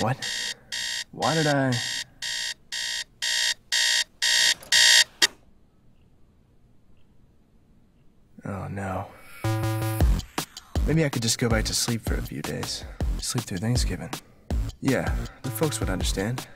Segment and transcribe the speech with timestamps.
[0.00, 0.54] What?
[1.12, 1.72] Why did I.
[8.44, 9.06] Oh no.
[10.86, 12.84] Maybe I could just go back to sleep for a few days.
[13.20, 14.10] Sleep through Thanksgiving.
[14.80, 16.46] Yeah, the folks would understand.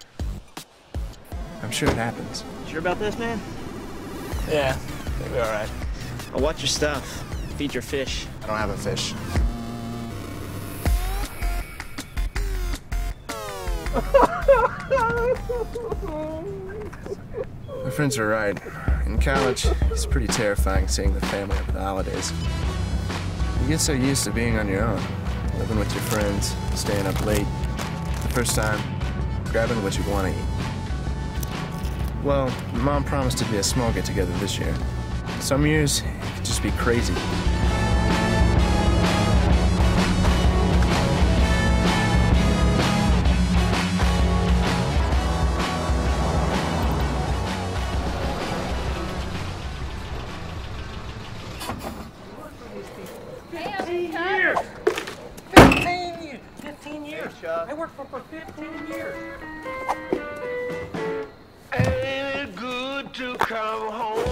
[1.62, 2.44] I'm sure it happens.
[2.68, 3.40] Sure about this, man?
[4.48, 4.78] Yeah,
[5.18, 5.68] they'll be alright.
[6.34, 7.04] I'll watch your stuff.
[7.56, 8.26] Feed your fish.
[8.42, 9.14] I don't have a fish.
[17.84, 18.56] My friends are right.
[19.06, 22.32] In college, it's pretty terrifying seeing the family over the holidays.
[23.60, 25.02] You get so used to being on your own,
[25.58, 27.46] living with your friends, staying up late,
[28.22, 28.80] the first time,
[29.46, 30.46] grabbing what you want to eat.
[32.22, 34.72] Well, mom promised to be a small get together this year.
[35.40, 37.14] Some years, it could just be crazy.
[57.70, 59.14] I worked for for 15 years.
[61.72, 64.29] Ain't it good to come home?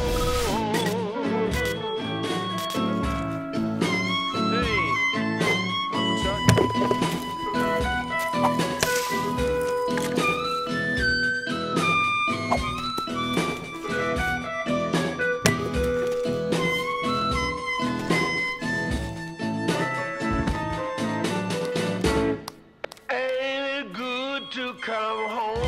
[24.89, 25.58] Come home?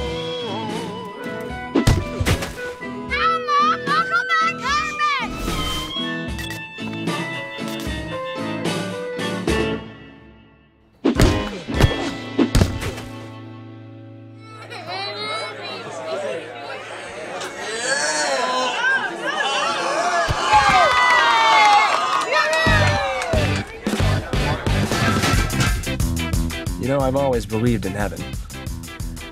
[26.80, 28.39] You know, I've always believed in heaven.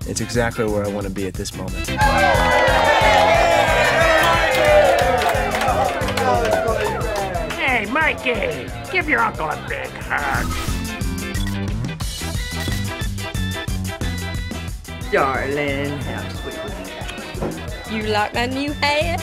[0.09, 1.87] It's exactly where I want to be at this moment.
[7.53, 10.47] Hey, Mikey, give your uncle a big hug.
[15.13, 17.95] Darling, how sweet.
[17.95, 19.23] You like my new hat?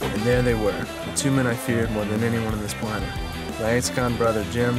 [0.00, 3.25] And there they were, the two men I feared more than anyone on this planet.
[3.58, 4.76] My ex-con brother Jim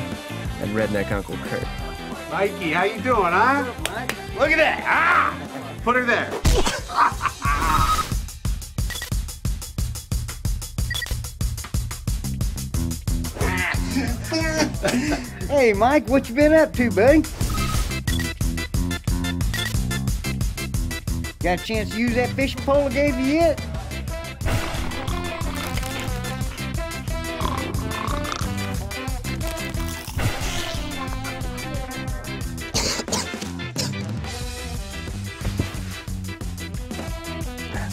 [0.62, 1.66] and redneck Uncle Kurt.
[2.32, 3.66] Mikey, how you doing, huh?
[4.38, 4.84] Look at that.
[4.86, 5.36] Ah!
[5.84, 6.32] Put her there.
[15.48, 17.22] Hey, Mike, what you been up to, buddy?
[21.40, 23.77] Got a chance to use that fishing pole I gave you yet?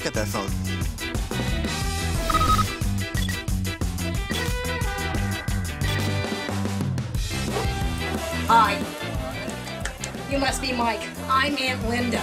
[0.04, 0.50] Get that phone.
[8.46, 8.76] Hi.
[10.30, 11.00] You must be Mike.
[11.26, 12.20] I'm Aunt Linda.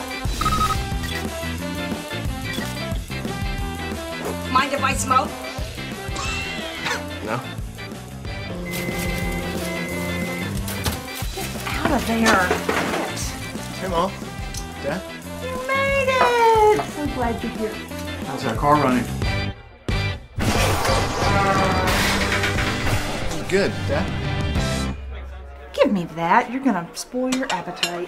[4.52, 5.32] Mind if I smoke?
[7.26, 7.42] No?
[11.34, 12.48] Get out of there.
[13.80, 14.12] Hey, Mom.
[14.84, 15.11] Dad?
[16.82, 17.10] You made it.
[17.10, 17.74] So glad you're here.
[18.26, 19.04] How's that car running?
[23.50, 24.96] Good, Dad.
[25.74, 26.52] Give me that.
[26.52, 28.08] You're gonna spoil your appetite.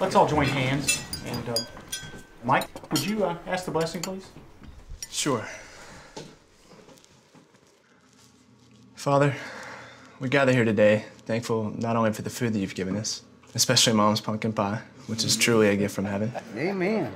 [0.00, 1.02] Let's all join hands.
[1.26, 1.56] And uh,
[2.44, 4.30] Mike, would you uh, ask the blessing, please?
[5.10, 5.46] Sure.
[9.08, 9.34] Father,
[10.20, 13.22] we gather here today thankful not only for the food that you've given us,
[13.54, 17.10] especially Mom's pumpkin pie, which is truly a gift from heaven, Amen.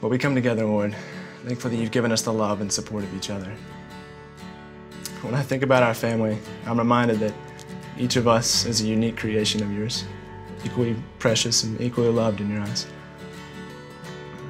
[0.00, 0.94] but we come together, Lord,
[1.44, 3.52] thankful that you've given us the love and support of each other.
[5.22, 7.34] When I think about our family, I'm reminded that
[7.98, 10.04] each of us is a unique creation of yours,
[10.64, 12.86] equally precious and equally loved in your eyes.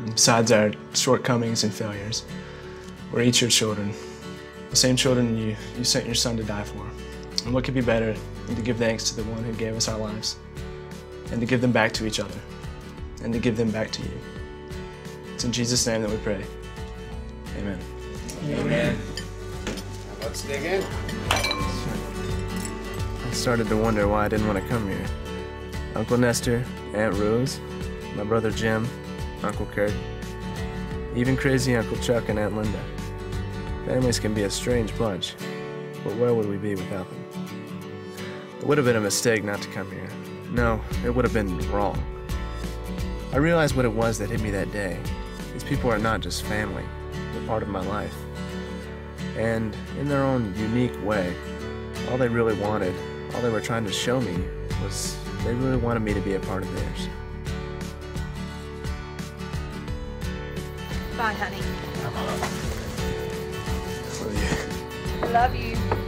[0.05, 2.27] Besides our shortcomings and failures,
[3.11, 3.95] we're each your children,
[4.73, 6.85] the same children you, you sent your son to die for.
[7.45, 8.17] And what could be better
[8.47, 10.37] than to give thanks to the one who gave us our lives?
[11.33, 12.39] and to give them back to each other,
[13.25, 14.21] and to give them back to you.
[15.35, 16.45] It's in Jesus' name that we pray.
[17.57, 17.79] Amen.
[18.45, 18.99] Amen.
[20.21, 20.85] Let's dig in.
[21.31, 25.07] I started to wonder why I didn't want to come here.
[25.95, 26.65] Uncle Nestor,
[26.95, 27.61] Aunt Rose,
[28.15, 28.87] my brother Jim,
[29.43, 29.95] Uncle Kurt,
[31.17, 32.85] even crazy Uncle Chuck and Aunt Linda.
[33.87, 35.35] Families can be a strange bunch,
[36.05, 37.25] but where would we be without them?
[38.61, 40.09] It would have been a mistake not to come here.
[40.51, 42.01] No, it would have been wrong.
[43.33, 45.01] I realized what it was that hit me that day.
[45.53, 46.85] These people are not just family,
[47.33, 48.15] they're part of my life.
[49.37, 51.35] And in their own unique way,
[52.09, 52.95] all they really wanted,
[53.35, 54.45] all they were trying to show me,
[54.83, 57.09] was they really wanted me to be a part of theirs.
[61.17, 62.62] Bye, honey.
[65.33, 66.02] Love you.